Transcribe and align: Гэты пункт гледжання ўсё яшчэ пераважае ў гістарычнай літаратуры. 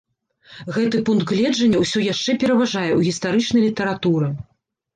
Гэты 0.77 1.01
пункт 1.09 1.25
гледжання 1.31 1.83
ўсё 1.83 1.99
яшчэ 2.13 2.37
пераважае 2.45 2.89
ў 2.97 3.11
гістарычнай 3.11 3.69
літаратуры. 3.69 4.35